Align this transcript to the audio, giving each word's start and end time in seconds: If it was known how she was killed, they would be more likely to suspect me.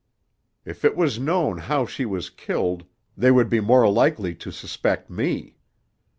If 0.65 0.83
it 0.83 0.97
was 0.97 1.19
known 1.19 1.59
how 1.59 1.85
she 1.85 2.05
was 2.07 2.31
killed, 2.31 2.85
they 3.15 3.29
would 3.29 3.49
be 3.51 3.59
more 3.59 3.87
likely 3.87 4.33
to 4.33 4.49
suspect 4.49 5.11
me. 5.11 5.57